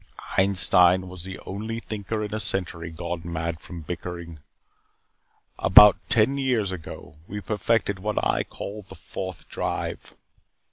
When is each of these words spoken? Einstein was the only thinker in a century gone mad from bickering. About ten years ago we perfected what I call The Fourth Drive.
Einstein 0.35 1.07
was 1.09 1.25
the 1.25 1.37
only 1.45 1.79
thinker 1.79 2.23
in 2.23 2.33
a 2.33 2.39
century 2.39 2.89
gone 2.89 3.21
mad 3.23 3.59
from 3.59 3.81
bickering. 3.81 4.39
About 5.59 5.95
ten 6.09 6.39
years 6.39 6.71
ago 6.71 7.17
we 7.27 7.39
perfected 7.39 7.99
what 7.99 8.17
I 8.25 8.41
call 8.43 8.81
The 8.81 8.95
Fourth 8.95 9.47
Drive. 9.47 10.15